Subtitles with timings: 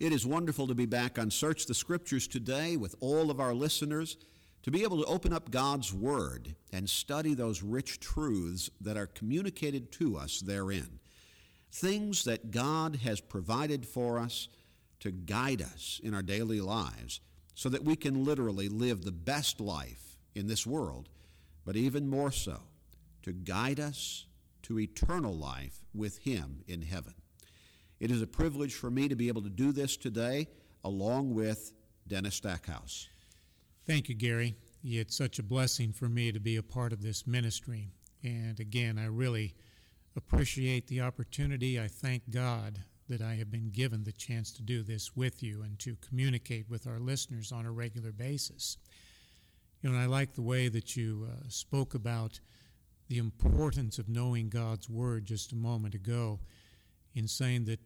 [0.00, 3.54] It is wonderful to be back on Search the Scriptures today with all of our
[3.54, 4.16] listeners,
[4.64, 9.06] to be able to open up God's Word and study those rich truths that are
[9.06, 10.98] communicated to us therein.
[11.70, 14.48] Things that God has provided for us
[14.98, 17.20] to guide us in our daily lives
[17.54, 21.08] so that we can literally live the best life in this world,
[21.64, 22.58] but even more so,
[23.22, 24.26] to guide us
[24.62, 27.14] to eternal life with Him in heaven.
[28.04, 30.46] It is a privilege for me to be able to do this today
[30.84, 31.72] along with
[32.06, 33.08] Dennis Stackhouse.
[33.86, 34.56] Thank you, Gary.
[34.84, 37.88] It's such a blessing for me to be a part of this ministry.
[38.22, 39.54] And again, I really
[40.16, 41.80] appreciate the opportunity.
[41.80, 45.62] I thank God that I have been given the chance to do this with you
[45.62, 48.76] and to communicate with our listeners on a regular basis.
[49.80, 52.38] You know, I like the way that you uh, spoke about
[53.08, 56.40] the importance of knowing God's Word just a moment ago
[57.14, 57.80] in saying that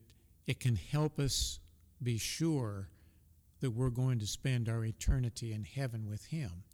[0.48, 1.61] it can help us
[2.02, 2.89] be sure
[3.61, 6.64] that we're going to spend our eternity in heaven with Him.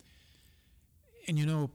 [1.27, 1.71] And you know,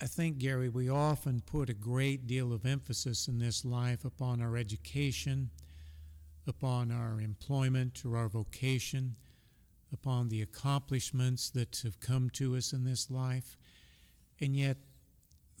[0.00, 4.42] I think, Gary, we often put a great deal of emphasis in this life upon
[4.42, 5.50] our education,
[6.48, 9.14] upon our employment or our vocation,
[9.92, 13.56] upon the accomplishments that have come to us in this life.
[14.40, 14.78] And yet,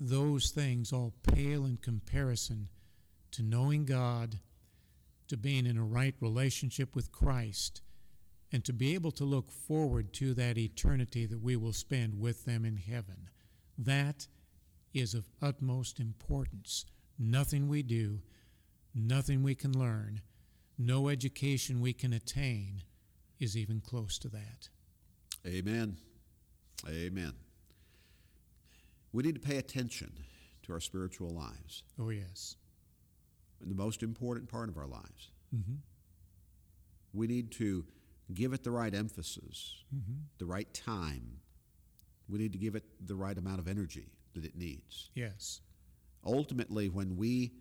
[0.00, 2.68] those things all pale in comparison
[3.32, 4.38] to knowing God,
[5.28, 7.82] to being in a right relationship with Christ,
[8.50, 12.44] and to be able to look forward to that eternity that we will spend with
[12.44, 13.28] them in heaven.
[13.76, 14.26] That
[14.94, 16.86] is of utmost importance.
[17.18, 18.20] Nothing we do,
[18.94, 20.22] nothing we can learn,
[20.78, 22.82] no education we can attain
[23.38, 24.68] is even close to that.
[25.46, 25.96] Amen.
[26.88, 27.32] Amen.
[29.12, 30.12] We need to pay attention
[30.62, 31.82] to our spiritual lives.
[32.00, 32.56] Oh, yes
[33.60, 35.30] the most important part of our lives.
[35.54, 35.74] Mm-hmm.
[37.12, 37.84] We need to
[38.32, 40.20] give it the right emphasis, mm-hmm.
[40.38, 41.40] the right time.
[42.28, 45.10] We need to give it the right amount of energy that it needs.
[45.14, 45.60] Yes.
[46.24, 47.52] Ultimately, when we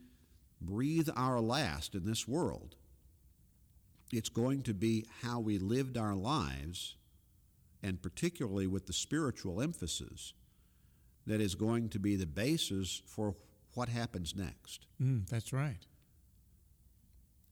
[0.60, 2.76] breathe our last in this world,
[4.12, 6.96] it's going to be how we lived our lives,
[7.84, 10.34] and particularly with the spiritual emphasis,
[11.26, 13.36] that is going to be the basis for
[13.78, 14.88] what happens next.
[15.00, 15.86] Mm, that's right.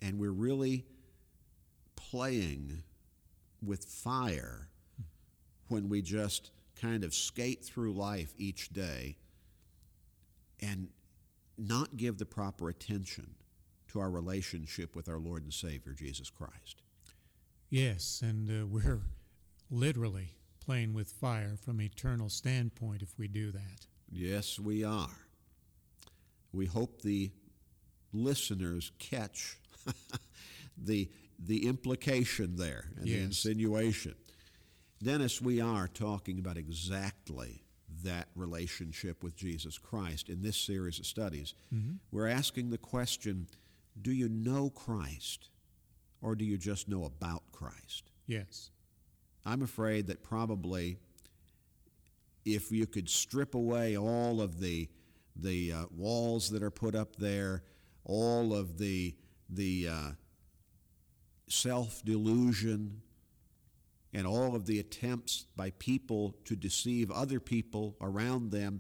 [0.02, 0.88] And we're really
[1.96, 2.82] playing
[3.62, 4.70] with fire
[5.68, 6.50] when we just
[6.82, 9.18] kind of skate through life each day
[10.60, 10.88] and
[11.60, 13.36] not give the proper attention
[13.90, 16.82] to our relationship with our Lord and Savior, Jesus Christ.
[17.70, 19.02] Yes, and uh, we're
[19.70, 23.86] literally playing with fire from eternal standpoint if we do that.
[24.10, 25.25] Yes, we are
[26.56, 27.32] we hope the
[28.14, 29.58] listeners catch
[30.78, 33.18] the, the implication there and yes.
[33.18, 34.16] the insinuation.
[35.04, 37.64] Dennis, we are talking about exactly
[38.04, 41.54] that relationship with Jesus Christ in this series of studies.
[41.74, 41.96] Mm-hmm.
[42.12, 43.48] We're asking the question
[44.02, 45.50] do you know Christ
[46.22, 48.12] or do you just know about Christ?
[48.28, 48.72] Yes.
[49.46, 50.98] I'm afraid that probably
[52.44, 54.90] if you could strip away all of the
[55.36, 57.64] the uh, walls that are put up there,
[58.04, 59.16] all of the
[59.50, 60.12] the uh,
[61.48, 63.02] self delusion,
[64.14, 68.80] and all of the attempts by people to deceive other people around them,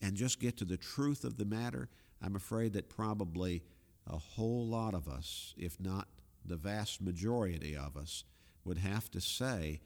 [0.00, 1.88] and just get to the truth of the matter.
[2.22, 3.62] I'm afraid that probably
[4.08, 6.08] a whole lot of us, if not
[6.44, 8.24] the vast majority of us,
[8.64, 9.80] would have to say,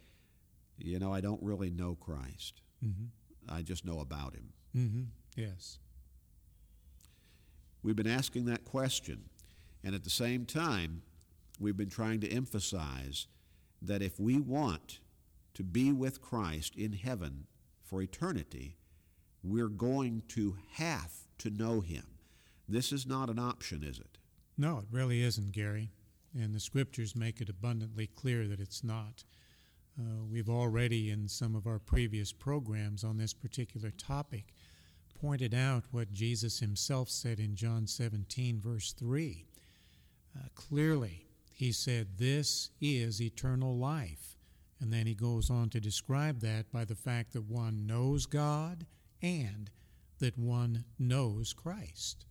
[0.78, 2.60] you know, I don't really know Christ.
[2.84, 3.06] Mm-hmm.
[3.48, 4.52] I just know about him.
[4.76, 5.02] Mm-hmm.
[5.36, 5.78] Yes.
[7.86, 9.28] We've been asking that question.
[9.84, 11.02] And at the same time,
[11.60, 13.28] we've been trying to emphasize
[13.80, 14.98] that if we want
[15.54, 17.46] to be with Christ in heaven
[17.84, 18.76] for eternity,
[19.44, 22.02] we're going to have to know Him.
[22.68, 24.18] This is not an option, is it?
[24.58, 25.92] No, it really isn't, Gary.
[26.34, 29.22] And the scriptures make it abundantly clear that it's not.
[29.96, 34.52] Uh, we've already, in some of our previous programs on this particular topic,
[35.20, 39.46] pointed out what Jesus himself said in John 17, verse 3.
[40.36, 44.36] Uh, clearly, he said, This is eternal life.
[44.80, 48.84] And then he goes on to describe that by the fact that one knows God
[49.22, 49.70] and
[50.18, 52.26] that one knows Christ.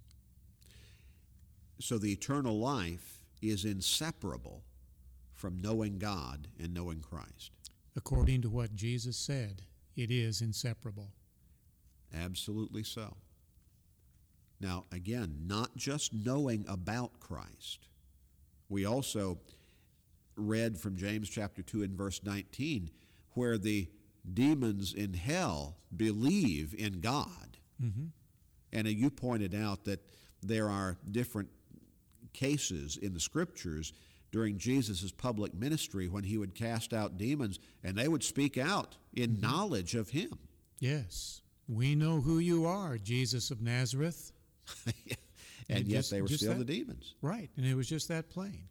[1.80, 4.64] So the eternal life is inseparable
[5.34, 7.52] from knowing God and knowing Christ.
[7.96, 9.64] According to what Jesus said,
[9.96, 11.10] it is inseparable.
[12.14, 13.18] Absolutely so.
[14.60, 17.88] Now, again, not just knowing about Christ,
[18.70, 19.40] we also
[20.38, 22.90] read from James chapter 2 and verse 19,
[23.32, 23.90] where the
[24.34, 27.58] demons in hell believe in God.
[27.82, 28.06] Mm-hmm.
[28.74, 30.00] And you pointed out that
[30.42, 31.50] there are different
[32.34, 33.94] cases in the scriptures
[34.32, 38.98] during Jesus' public ministry when he would cast out demons and they would speak out
[39.14, 39.42] in Mm-hmm.
[39.42, 40.38] knowledge of him.
[40.80, 41.42] Yes.
[41.68, 44.32] We know who you are, Jesus of Nazareth.
[44.86, 44.96] and
[45.70, 47.16] And yet just- they were still that- the demons.
[47.22, 47.50] Right.
[47.58, 48.68] And it was just that plain.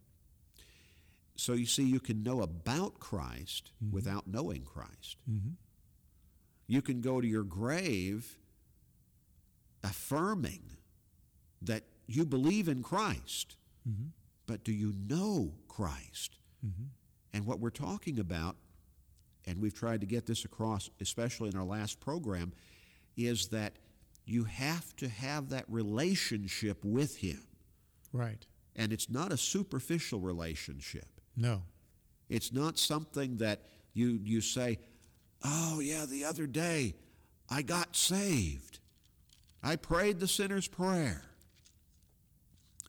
[1.37, 5.17] So you see, you can know about Christ without knowing Christ.
[5.29, 5.51] Mm-hmm.
[6.69, 8.39] You can go to your grave
[9.83, 10.63] affirming
[11.63, 13.57] that you believe in Christ,
[13.89, 14.07] Mm-hmm.
[14.47, 16.39] but do you know Christ?
[16.65, 16.85] Mm-hmm.
[17.35, 18.57] And what we're talking about,
[19.47, 22.55] and we've tried to get this across, especially in our last program,
[23.17, 23.75] is that
[24.27, 27.43] you have to have that relationship with Him.
[28.13, 28.47] Right.
[28.77, 31.21] And it's not a superficial relationship.
[31.37, 31.63] No.
[32.29, 33.63] It's not something that
[33.93, 34.79] you, you say,
[35.45, 36.95] oh, yeah, the other day
[37.49, 38.79] I got saved.
[39.63, 41.23] I prayed the sinner's prayer.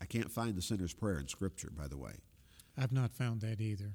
[0.01, 2.13] I can't find the sinner's prayer in Scripture, by the way.
[2.77, 3.93] I've not found that either.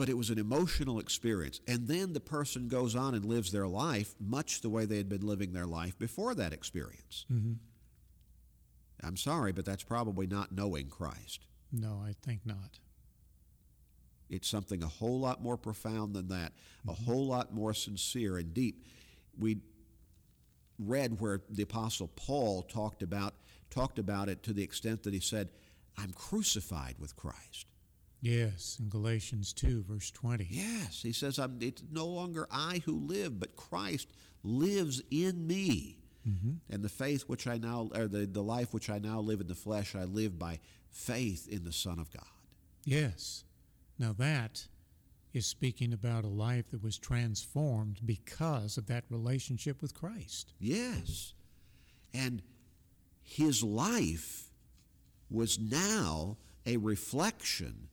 [0.00, 1.60] But it was an emotional experience.
[1.68, 5.10] And then the person goes on and lives their life much the way they had
[5.10, 7.26] been living their life before that experience.
[7.30, 7.52] Mm-hmm.
[9.06, 11.44] I'm sorry, but that's probably not knowing Christ.
[11.70, 12.78] No, I think not.
[14.30, 16.54] It's something a whole lot more profound than that,
[16.88, 18.86] a whole lot more sincere and deep.
[19.38, 19.58] We
[20.78, 23.34] read where the apostle Paul talked about
[23.68, 25.50] talked about it to the extent that he said,
[25.98, 27.66] "I'm crucified with Christ."
[28.20, 30.46] Yes, in Galatians 2, verse 20.
[30.50, 34.08] Yes, he says, I'm, "It's no longer I who live, but Christ
[34.42, 35.96] lives in me."
[36.28, 36.52] Mm-hmm.
[36.68, 39.46] And the faith which I now, or the, the life which I now live in
[39.46, 42.26] the flesh, I live by faith in the Son of God.
[42.84, 43.44] Yes.
[43.98, 44.66] Now that
[45.32, 50.52] is speaking about a life that was transformed because of that relationship with Christ.
[50.58, 51.34] Yes.
[52.12, 52.42] And
[53.22, 54.50] his life
[55.30, 57.88] was now a reflection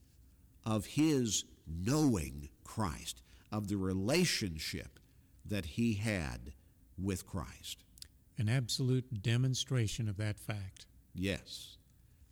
[0.68, 5.00] of his knowing Christ, of the relationship
[5.46, 6.52] that he had
[7.02, 7.84] with Christ.
[8.36, 10.84] An absolute demonstration of that fact.
[11.14, 11.78] Yes.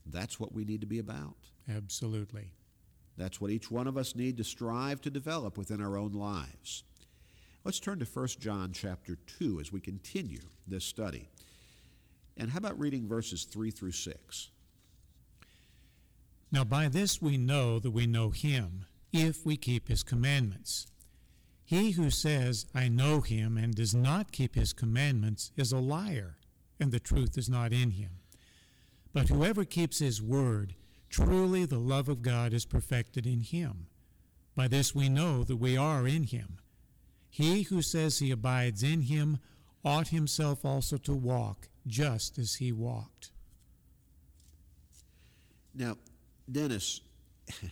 [0.04, 1.36] That's what we need to be about.
[1.74, 2.52] Absolutely.
[3.16, 6.84] That's what each one of us need to strive to develop within our own lives.
[7.64, 11.30] Let's turn to 1 John chapter 2 as we continue this study.
[12.36, 14.50] And how about reading verses 3 through 6?
[16.50, 20.86] Now by this we know that we know him, if we keep his commandments.
[21.64, 26.36] He who says, I know him, and does not keep his commandments, is a liar,
[26.78, 28.20] and the truth is not in him.
[29.12, 30.76] But whoever keeps his word,
[31.10, 33.88] truly the love of God is perfected in him.
[34.54, 36.58] By this we know that we are in him.
[37.28, 39.38] He who says he abides in him
[39.84, 43.32] ought himself also to walk just as he walked.
[45.74, 45.96] Now,
[46.50, 47.00] Dennis,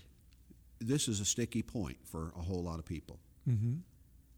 [0.81, 3.19] this is a sticky point for a whole lot of people.
[3.49, 3.75] Mm-hmm.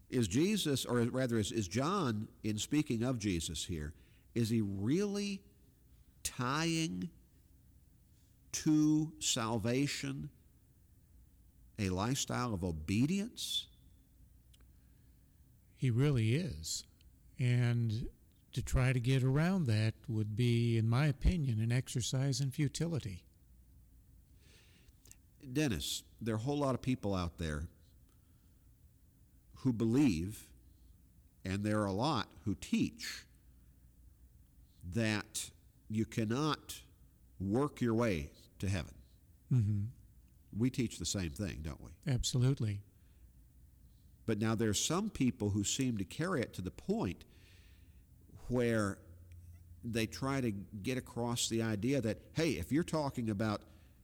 [0.09, 3.93] Is Jesus, or rather, is, is John, in speaking of Jesus here,
[4.35, 5.41] is he really
[6.23, 7.09] tying
[8.53, 10.29] to salvation
[11.79, 13.67] a lifestyle of obedience?
[15.75, 16.85] He really is.
[17.39, 18.07] And
[18.53, 23.23] to try to get around that would be, in my opinion, an exercise in futility.
[25.51, 27.67] Dennis, there are a whole lot of people out there
[29.61, 30.47] who believe,
[31.45, 33.25] and there are a lot who teach,
[34.93, 35.49] that
[35.89, 36.81] you cannot
[37.39, 38.93] work your way to heaven.
[39.53, 39.81] Mm-hmm.
[40.57, 41.91] We teach the same thing, don't we?
[42.11, 42.81] Absolutely.
[44.25, 47.23] But now there are some people who seem to carry it to the point
[48.49, 48.97] where
[49.83, 53.61] they try to get across the idea that, hey, if you're talking about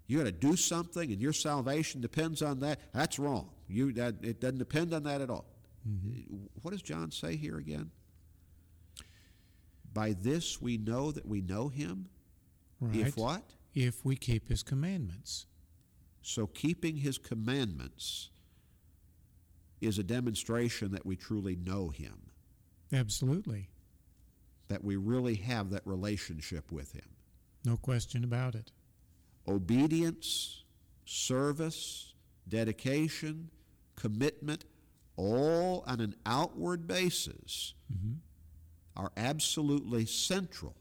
[0.07, 3.50] you got to do something and your salvation depends on that, that's wrong.
[3.67, 5.45] You, that, it doesn't depend on that at all.
[5.88, 6.36] Mm-hmm.
[6.62, 7.91] What does John say here again?
[9.93, 12.10] By this we know that we know him.
[12.79, 13.07] Right.
[13.07, 13.43] If what?
[13.74, 15.45] If we keep his commandments.
[16.22, 18.29] So keeping his commandments
[19.81, 22.31] is a demonstration that we truly know him,
[22.91, 23.69] Absolutely.
[24.69, 27.10] that we really have that relationship with him.
[27.65, 28.72] No question about it.
[29.47, 30.63] Obedience,
[31.05, 32.13] service,
[32.47, 33.50] dedication,
[33.95, 34.65] commitment,
[35.15, 38.17] all on an outward basis, Mhm.
[38.95, 40.75] are absolutely central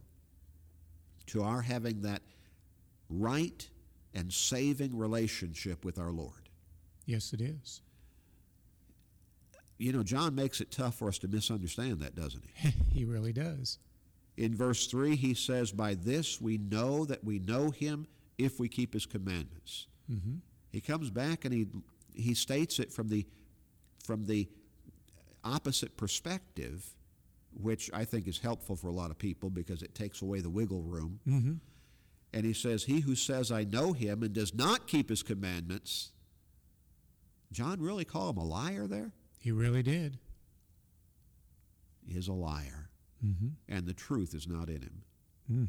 [1.26, 2.23] to our having that
[3.09, 3.69] right
[4.14, 6.49] and saving relationship with our Lord.
[7.07, 7.81] Yes, it is.
[9.78, 12.71] You know, John makes it tough for us to misunderstand that, doesn't he?
[12.92, 13.78] he really does.
[14.37, 18.07] In verse 3, he says, By this we know that we know him
[18.39, 19.87] if we keep his commandments.
[20.11, 20.37] Mm-hmm.
[20.71, 21.67] He comes back and he,
[22.15, 23.27] he states it from the,
[24.05, 24.49] from the
[25.45, 26.87] opposite perspective,
[27.61, 30.51] which I think is helpful for a lot of people because it takes away the
[30.51, 31.21] wiggle room.
[31.29, 31.53] Mm-hmm.
[32.35, 36.12] And he says, He who says, I know him and does not keep his commandments,
[37.53, 39.12] John really call him a liar there?
[39.39, 40.19] He really did.
[42.07, 42.89] He is a liar.
[43.25, 43.49] Mm-hmm.
[43.69, 45.03] And the truth is not in him.
[45.53, 45.69] Mm.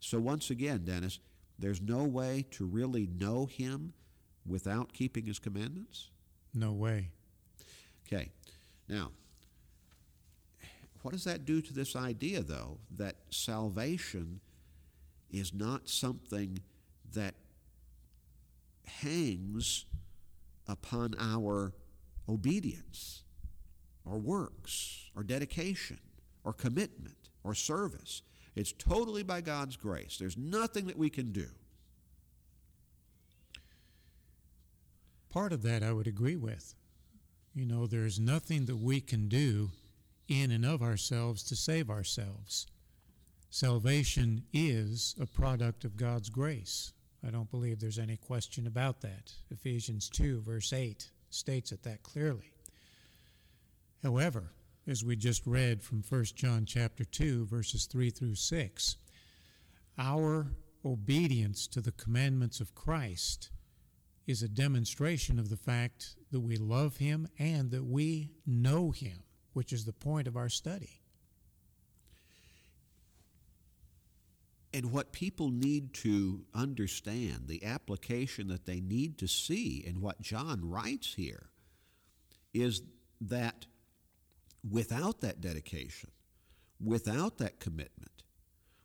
[0.00, 1.20] So, once again, Dennis,
[1.58, 3.92] there's no way to really know him
[4.46, 6.10] without keeping his commandments?
[6.54, 7.10] No way.
[8.06, 8.30] Okay.
[8.88, 9.10] Now,
[11.02, 14.40] what does that do to this idea, though, that salvation
[15.30, 16.58] is not something
[17.12, 17.34] that
[18.86, 19.84] hangs
[20.66, 21.72] upon our
[22.28, 23.22] obedience
[24.04, 26.00] or works or dedication
[26.42, 28.22] or commitment or service?
[28.54, 30.16] It's totally by God's grace.
[30.18, 31.46] There's nothing that we can do.
[35.30, 36.74] Part of that I would agree with.
[37.54, 39.70] You know, there's nothing that we can do
[40.28, 42.66] in and of ourselves to save ourselves.
[43.50, 46.92] Salvation is a product of God's grace.
[47.26, 49.32] I don't believe there's any question about that.
[49.50, 52.52] Ephesians 2, verse 8, states it that clearly.
[54.02, 54.52] However,
[54.86, 58.96] as we just read from 1 John chapter 2 verses 3 through 6
[59.98, 60.46] our
[60.84, 63.50] obedience to the commandments of Christ
[64.26, 69.24] is a demonstration of the fact that we love him and that we know him
[69.52, 71.00] which is the point of our study.
[74.72, 80.20] And what people need to understand, the application that they need to see in what
[80.20, 81.50] John writes here,
[82.54, 82.82] is
[83.20, 83.66] that
[84.68, 86.10] without that dedication,
[86.82, 88.24] without that commitment,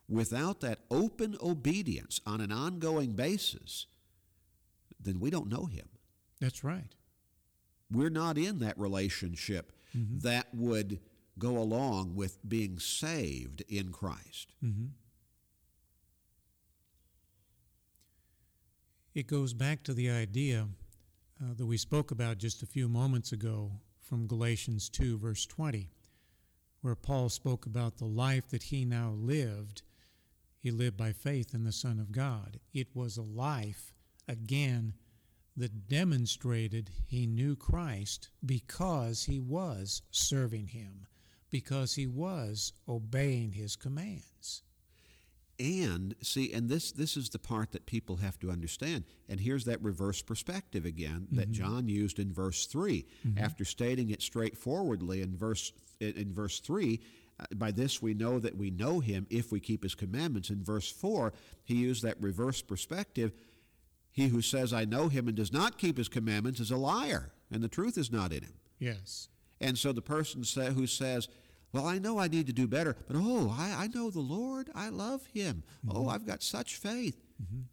[0.08, 3.88] without that open obedience on an ongoing basis,
[5.00, 5.88] then we don't know him.
[6.40, 6.96] That's right.
[7.92, 10.20] We're not in that relationship mm-hmm.
[10.20, 11.00] that would
[11.38, 14.54] go along with being saved in Christ.
[14.64, 14.86] Mm-hmm.
[19.14, 20.68] It goes back to the idea
[21.42, 23.72] uh, that we spoke about just a few moments ago
[24.08, 25.90] from Galatians 2, verse 20,
[26.82, 29.82] where Paul spoke about the life that he now lived.
[30.60, 32.60] He lived by faith in the Son of God.
[32.74, 33.94] It was a life,
[34.28, 34.94] again,
[35.58, 41.08] that demonstrated he knew Christ because he was serving him,
[41.50, 44.64] because he was obeying his commands.
[45.58, 49.06] And see, and this this is the part that people have to understand.
[49.30, 51.64] And here's that reverse perspective again that mm-hmm.
[51.64, 53.38] John used in verse 3 mm-hmm.
[53.38, 57.02] after stating it straightforwardly in verse in verse three.
[57.40, 60.50] Uh, by this we know that we know him if we keep his commandments.
[60.50, 61.34] In verse four,
[61.64, 63.34] he used that reverse perspective.
[64.12, 67.34] He who says I know him and does not keep his commandments is a liar,
[67.52, 68.54] and the truth is not in him.
[68.80, 69.30] Yes.
[69.60, 71.28] And so the person say, who says
[71.76, 74.70] well, I know I need to do better, but oh, I, I know the Lord.
[74.74, 75.64] I love Him.
[75.86, 75.98] Mm-hmm.
[75.98, 77.22] Oh, I've got such faith.
[77.42, 77.64] Mm-hmm.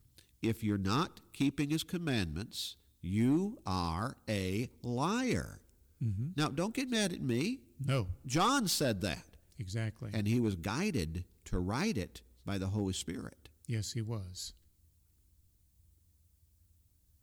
[0.43, 5.61] If you're not keeping His commandments, you are a liar.
[6.03, 6.31] Mm-hmm.
[6.37, 7.61] Now, don't get mad at me.
[7.87, 8.09] No.
[8.27, 9.25] John said that.
[9.61, 10.11] Exactly.
[10.13, 13.51] And he was guided to write it by the Holy Spirit.
[13.69, 14.53] Yes, he was.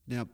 [0.07, 0.29] Now,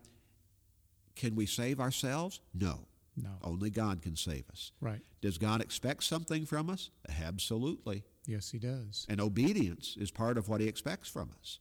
[1.16, 2.40] can we save ourselves?
[2.54, 2.86] No.
[3.16, 3.30] No.
[3.42, 4.72] Only God can save us.
[4.80, 5.00] Right.
[5.22, 6.90] Does God expect something from us?
[7.22, 8.04] Absolutely.
[8.26, 9.06] Yes, He does.
[9.08, 11.58] And obedience is part of what He expects from us.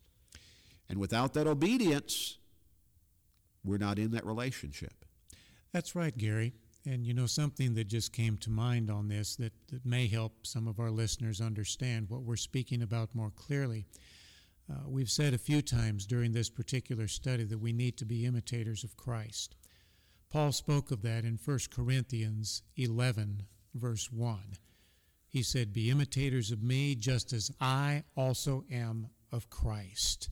[0.89, 2.37] And without that obedience,
[3.63, 5.05] we're not in that relationship.
[5.71, 6.53] That's right, Gary.
[6.85, 10.45] And you know, something that just came to mind on this that, that may help
[10.45, 13.85] some of our listeners understand what we're speaking about more clearly.
[14.71, 18.25] Uh, we've said a few times during this particular study that we need to be
[18.25, 19.55] imitators of Christ.
[20.35, 24.37] Paul spoke of that in 1 Corinthians 11, verse 1.
[25.29, 30.29] He said, Be imitators of me, just as I also am of Christ.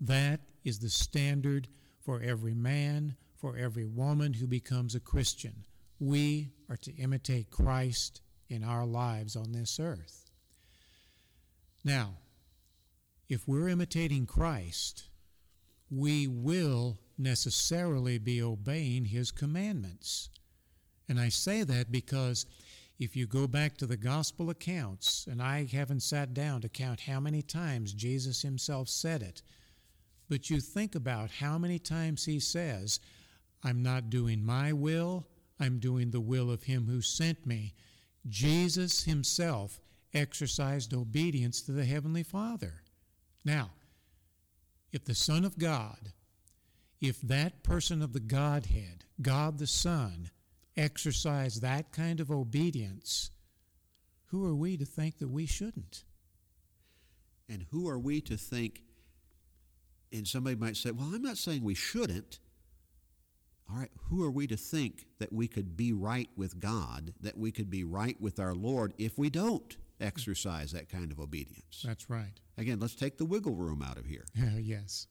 [0.00, 1.68] That is the standard
[2.00, 5.66] for every man, for every woman who becomes a Christian.
[6.00, 10.30] We are to imitate Christ in our lives on this earth.
[11.84, 12.14] Now,
[13.28, 15.04] if we're imitating Christ,
[15.90, 20.30] we will necessarily be obeying his commandments.
[21.08, 22.46] And I say that because
[22.98, 27.00] if you go back to the gospel accounts, and I haven't sat down to count
[27.00, 29.42] how many times Jesus himself said it,
[30.28, 33.00] But you think about how many times he says,
[33.62, 35.26] I'm not doing my will,
[35.58, 37.74] I'm doing the will of him who sent me.
[38.28, 39.80] Jesus himself
[40.12, 42.82] exercised obedience to the Heavenly Father.
[43.44, 43.72] Now,
[44.92, 46.12] if the Son of God,
[47.04, 50.30] if that person of the Godhead, God the Son,
[50.74, 53.30] exercised that kind of obedience,
[54.28, 56.04] who are we to think that we shouldn't?
[57.46, 58.80] And who are we to think?
[60.10, 62.38] And somebody might say, well, I'm not saying we shouldn't.
[63.70, 67.36] All right, who are we to think that we could be right with God, that
[67.36, 71.82] we could be right with our Lord if we don't exercise that kind of obedience?
[71.84, 72.40] That's right.
[72.56, 74.24] Again, let's take the wiggle room out of here.
[74.58, 75.06] yes.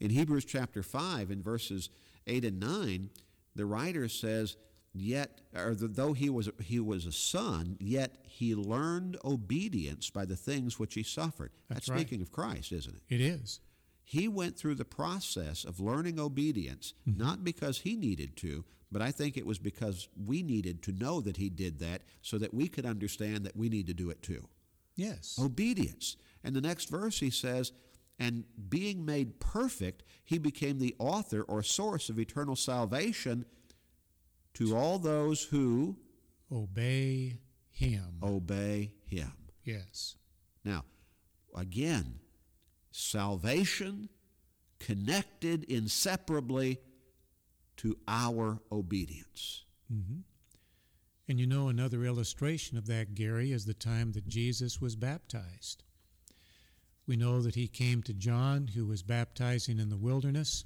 [0.00, 1.90] In Hebrews chapter 5, in verses
[2.26, 3.10] 8 and 9,
[3.54, 4.56] the writer says,
[4.92, 10.36] Yet, or though he was, he was a son, yet he learned obedience by the
[10.36, 11.52] things which he suffered.
[11.68, 12.00] That's That's, right.
[12.00, 13.14] speaking of Christ, isn't it?
[13.14, 13.60] It is.
[14.02, 17.22] He went through the process of learning obedience, mm-hmm.
[17.22, 21.20] not because he needed to, but I think it was because we needed to know
[21.20, 24.20] that he did that so that we could understand that we need to do it
[24.22, 24.48] too.
[24.96, 25.38] Yes.
[25.40, 26.16] Obedience.
[26.42, 27.70] And the next verse he says,
[28.20, 33.46] and being made perfect, he became the author or source of eternal salvation
[34.54, 35.96] to all those who
[36.52, 37.38] Obey
[37.70, 38.18] him.
[38.22, 39.32] obey him.
[39.64, 40.16] Yes.
[40.64, 40.84] Now,
[41.56, 42.20] again,
[42.90, 44.10] salvation
[44.78, 46.78] connected inseparably
[47.78, 49.64] to our obedience.
[49.92, 50.18] Mm-hmm.
[51.28, 55.84] And you know, another illustration of that, Gary, is the time that Jesus was baptized.
[57.06, 60.64] We know that he came to John, who was baptizing in the wilderness,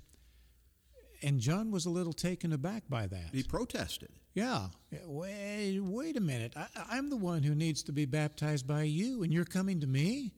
[1.22, 3.30] and John was a little taken aback by that.
[3.32, 4.10] He protested.
[4.34, 4.66] Yeah.
[5.06, 6.52] Wait, wait a minute.
[6.56, 9.86] I, I'm the one who needs to be baptized by you, and you're coming to
[9.86, 10.32] me?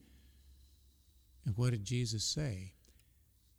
[1.45, 2.73] And what did Jesus say?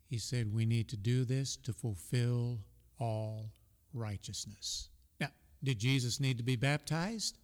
[0.07, 2.59] He said, We need to do this to fulfill
[2.99, 3.51] all
[3.93, 4.89] righteousness.
[5.19, 5.29] Now,
[5.63, 7.37] did Jesus need to be baptized?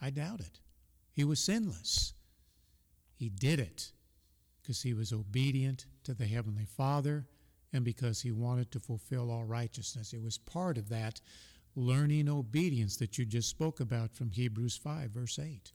[0.00, 0.60] I doubt it.
[1.12, 2.14] He was sinless.
[3.24, 3.90] He did it
[4.60, 7.24] because he was obedient to the Heavenly Father
[7.72, 10.12] and because he wanted to fulfill all righteousness.
[10.12, 11.22] It was part of that
[11.74, 15.72] learning obedience that you just spoke about from Hebrews 5, verse 8.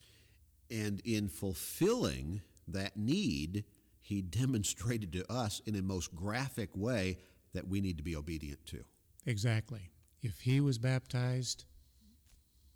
[0.70, 3.64] And in fulfilling that need,
[4.00, 7.18] he demonstrated to us in a most graphic way
[7.56, 8.84] that we need to be obedient to.
[9.26, 9.90] Exactly.
[10.22, 11.66] If he was baptized,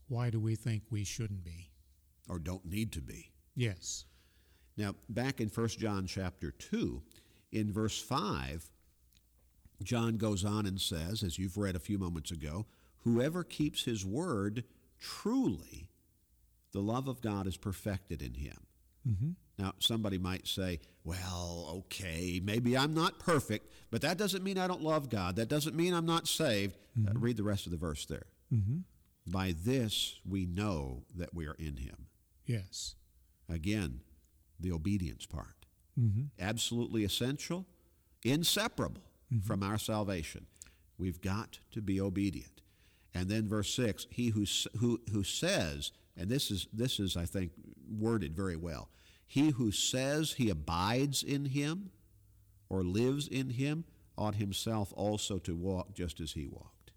[0.08, 1.70] why do we think we shouldn't be?
[2.28, 3.34] or don't need to be.
[3.56, 4.06] Yes.
[4.78, 7.02] Now, back in 1 John chapter 2,
[7.52, 8.70] in verse 5,
[9.84, 12.66] John goes on and says, as you've read a few moments ago,
[13.00, 14.64] whoever keeps his word
[15.00, 15.90] truly,
[16.72, 18.58] the love of God is perfected in him.
[19.08, 19.30] Mm-hmm.
[19.60, 24.68] Now, somebody might say, well, okay, maybe I'm not perfect, but that doesn't mean I
[24.68, 25.36] don't love God.
[25.36, 26.78] That doesn't mean I'm not saved.
[26.98, 28.26] Uh, read the rest of the verse there.
[28.54, 28.78] Mm-hmm.
[29.28, 32.08] By this we know that we are in him.
[32.46, 32.96] Yes.
[33.50, 34.02] Again,
[34.64, 35.68] the obedience part.
[36.00, 36.24] Mm-hmm.
[36.40, 37.68] Absolutely essential,
[38.24, 39.04] inseparable
[39.46, 40.48] from our salvation.
[40.98, 42.62] We've got to be obedient.
[43.16, 44.46] And then verse 6, he who,
[44.80, 47.52] who, who says, and this is, this is, I think,
[48.00, 48.90] worded very well,
[49.26, 51.92] he who says he abides in him
[52.70, 53.86] or lives in him
[54.18, 56.92] ought himself also to walk just as he walked.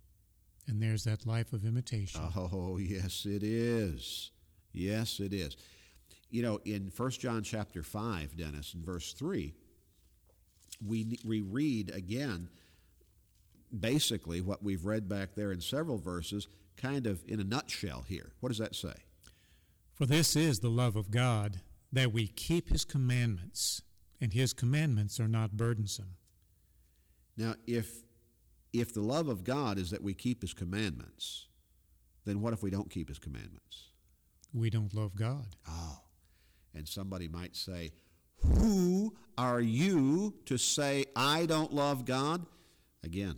[0.69, 2.21] And there's that life of imitation.
[2.37, 4.31] Oh, yes, it is.
[4.73, 5.57] Yes, it is.
[6.31, 9.55] You know, in 1 John chapter 5, Dennis, in verse 3,
[10.85, 12.49] we, we read again
[13.79, 18.33] basically what we've read back there in several verses, kind of in a nutshell here.
[18.41, 18.95] What does that say?
[19.95, 21.61] For this is the love of God,
[21.93, 23.83] that we keep his commandments,
[24.21, 26.17] and his commandments are not burdensome.
[27.37, 28.03] Now, if,
[28.73, 31.47] if the love of God is that we keep his commandments,
[32.25, 33.91] then what if we don't keep his commandments?
[34.53, 35.57] We don't love God.
[35.69, 36.01] Oh,
[36.77, 37.93] and somebody might say,
[38.43, 42.47] Who are you to say, I don't love God?
[43.03, 43.37] Again,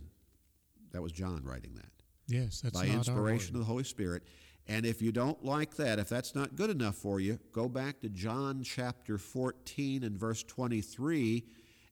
[0.91, 1.89] that was John writing that
[2.27, 4.23] Yes, that's by inspiration of the Holy Spirit.
[4.67, 8.01] And if you don't like that, if that's not good enough for you, go back
[8.01, 11.43] to John chapter 14 and verse 23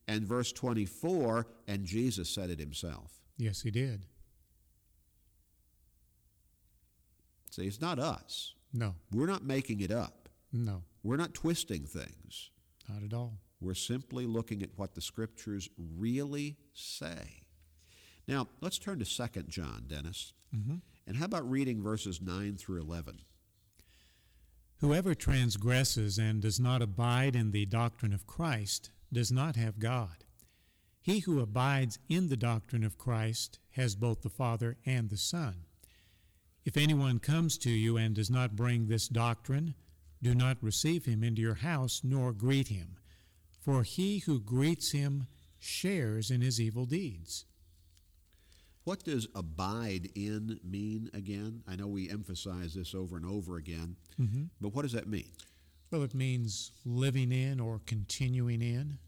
[0.06, 3.20] and verse 24, and Jesus said it himself.
[3.36, 4.06] Yes, he did.
[7.50, 8.54] See, it's not us.
[8.72, 10.27] No, We're not making it up.
[10.52, 12.50] No, We're not twisting things.
[12.88, 13.38] not at all.
[13.60, 17.42] We're simply looking at what the scriptures really say.
[18.26, 20.32] Now, let's turn to 2 John, Dennis.
[20.54, 20.76] Mm-hmm.
[21.06, 23.22] And how about reading verses 9 through 11?
[24.80, 30.24] Whoever transgresses and does not abide in the doctrine of Christ does not have God.
[31.00, 35.64] He who abides in the doctrine of Christ has both the Father and the Son.
[36.64, 39.74] If anyone comes to you and does not bring this doctrine,
[40.22, 42.96] do not receive him into your house nor greet him,
[43.60, 45.26] for he who greets him
[45.58, 47.44] shares in his evil deeds.
[48.84, 51.62] What does abide in mean again?
[51.68, 54.44] I know we emphasize this over and over again, mm-hmm.
[54.60, 55.30] but what does that mean?
[55.90, 58.98] Well, it means living in or continuing in.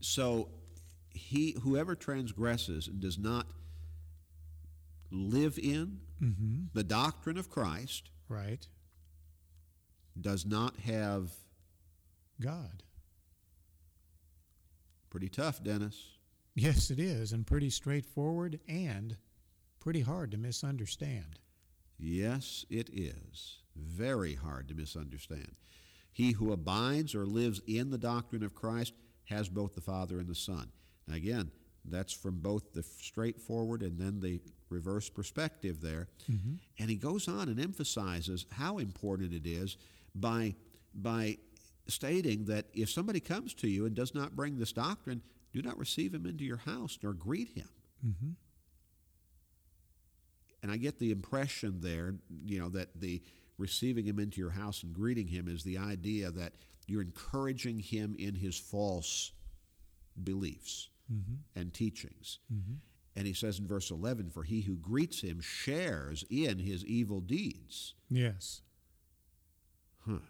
[0.00, 0.48] So,
[1.10, 3.46] he whoever transgresses and does not
[5.10, 6.64] live in mm-hmm.
[6.74, 8.66] the doctrine of Christ, right,
[10.20, 11.30] does not have
[12.40, 12.82] God.
[15.10, 15.96] Pretty tough, Dennis.
[16.54, 19.16] Yes, it is, and pretty straightforward and
[19.80, 21.38] pretty hard to misunderstand.
[21.98, 23.58] Yes, it is.
[23.76, 25.54] Very hard to misunderstand.
[26.12, 28.92] He who abides or lives in the doctrine of Christ
[29.26, 30.68] has both the Father and the Son.
[31.06, 31.50] Now, again,
[31.84, 34.40] that's from both the straightforward and then the
[34.70, 36.08] reverse perspective there.
[36.30, 36.54] Mm-hmm.
[36.78, 39.76] And he goes on and emphasizes how important it is
[40.14, 40.54] by,
[40.94, 41.38] by
[41.86, 45.78] stating that if somebody comes to you and does not bring this doctrine, do not
[45.78, 47.68] receive him into your house nor greet him.
[48.06, 48.30] Mm-hmm.
[50.62, 53.22] And I get the impression there, you know, that the
[53.58, 56.52] receiving him into your house and greeting him is the idea that
[56.86, 59.32] you're encouraging him in his false
[60.22, 61.34] beliefs mm-hmm.
[61.58, 62.38] and teachings.
[62.52, 62.74] Mm-hmm.
[63.18, 67.18] And he says in verse 11, For he who greets him shares in his evil
[67.18, 67.94] deeds.
[68.08, 68.62] Yes.
[70.06, 70.20] Huh.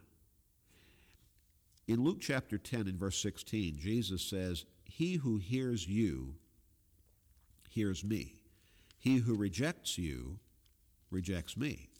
[1.87, 6.37] In Luke chapter 10 and verse 16, Jesus says, He who hears you
[7.69, 8.37] hears me.
[8.99, 10.39] He who rejects you
[11.11, 11.91] rejects me.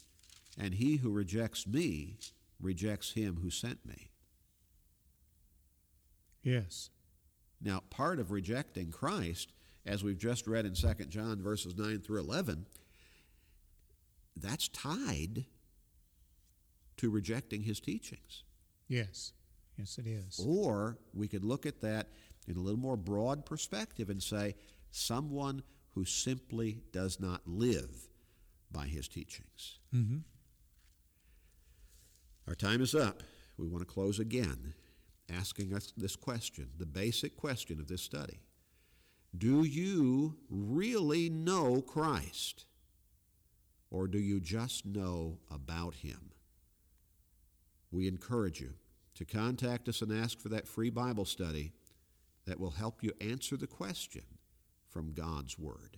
[0.57, 2.17] And he who rejects me
[2.59, 4.09] rejects him who sent me.
[6.41, 6.89] Yes.
[7.61, 9.51] Now, part of rejecting Christ,
[9.89, 12.67] as we've just read in 2 John verses 9 through 11,
[14.37, 15.45] that's tied
[16.97, 18.43] to rejecting his teachings.
[18.87, 19.33] Yes.
[19.77, 20.39] Yes, it is.
[20.45, 22.09] Or we could look at that
[22.47, 24.55] in a little more broad perspective and say
[24.91, 25.63] someone
[25.95, 28.09] who simply does not live
[28.71, 29.79] by his teachings.
[29.93, 30.19] Mm-hmm.
[32.47, 33.23] Our time is up.
[33.57, 34.73] We want to close again
[35.35, 38.39] asking us this question, the basic question of this study.
[39.37, 42.65] Do you really know Christ?
[43.91, 46.31] Or do you just know about him?
[47.91, 48.73] We encourage you
[49.15, 51.73] to contact us and ask for that free Bible study
[52.45, 54.23] that will help you answer the question
[54.87, 55.97] from God's Word.